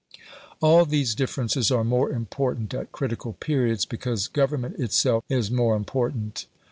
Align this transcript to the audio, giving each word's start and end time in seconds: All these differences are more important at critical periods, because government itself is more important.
All 0.61 0.85
these 0.85 1.13
differences 1.13 1.69
are 1.69 1.83
more 1.83 2.09
important 2.09 2.73
at 2.73 2.91
critical 2.91 3.33
periods, 3.33 3.85
because 3.85 4.27
government 4.27 4.79
itself 4.79 5.23
is 5.29 5.51
more 5.51 5.75
important. 5.75 6.47